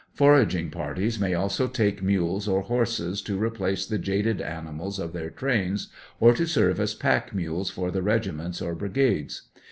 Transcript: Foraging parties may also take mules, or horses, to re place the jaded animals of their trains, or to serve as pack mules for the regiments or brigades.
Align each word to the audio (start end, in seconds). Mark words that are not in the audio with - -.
Foraging 0.15 0.71
parties 0.71 1.19
may 1.19 1.35
also 1.35 1.67
take 1.67 2.01
mules, 2.01 2.47
or 2.47 2.61
horses, 2.61 3.21
to 3.21 3.37
re 3.37 3.51
place 3.51 3.85
the 3.85 3.99
jaded 3.99 4.41
animals 4.41 4.97
of 4.97 5.13
their 5.13 5.29
trains, 5.29 5.89
or 6.19 6.33
to 6.33 6.47
serve 6.47 6.79
as 6.79 6.95
pack 6.95 7.35
mules 7.35 7.69
for 7.69 7.91
the 7.91 8.01
regiments 8.01 8.63
or 8.63 8.73
brigades. 8.73 9.49